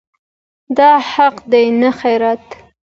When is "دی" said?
1.51-1.65